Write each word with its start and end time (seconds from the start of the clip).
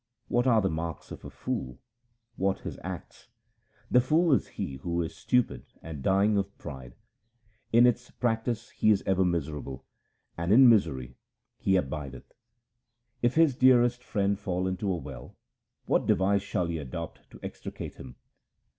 What 0.29 0.47
are 0.47 0.61
the 0.61 0.67
marks 0.71 1.11
of 1.11 1.23
a 1.23 1.29
fool? 1.29 1.77
What 2.35 2.61
his 2.61 2.79
acts? 2.83 3.27
The 3.91 4.01
fool 4.01 4.33
is 4.33 4.47
he 4.47 4.77
who 4.77 5.03
is 5.03 5.15
stupid 5.15 5.63
and 5.83 6.01
dying 6.01 6.37
of 6.39 6.57
pride. 6.57 6.95
In 7.71 7.85
its 7.85 8.09
practice 8.09 8.71
he 8.71 8.89
is 8.89 9.03
ever 9.05 9.23
miserable, 9.23 9.85
and 10.35 10.51
in 10.51 10.67
misery 10.67 11.17
he 11.59 11.75
abideth. 11.75 12.33
If 13.21 13.35
his 13.35 13.53
dearest 13.55 14.03
friend 14.03 14.39
fall 14.39 14.65
into 14.67 14.91
a 14.91 14.97
well, 14.97 15.35
what 15.85 16.07
device 16.07 16.41
shall 16.41 16.65
he 16.65 16.79
adopt 16.79 17.29
to 17.29 17.39
extricate 17.43 17.97
him 17.97 18.15